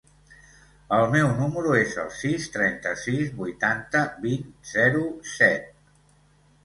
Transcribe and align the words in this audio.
El 0.95 1.03
meu 1.15 1.27
número 1.41 1.75
es 1.81 1.93
el 2.03 2.09
sis, 2.21 2.47
trenta-sis, 2.57 3.29
vuitanta, 3.43 4.03
vint, 4.25 4.51
zero, 4.71 5.05
set. 5.35 5.69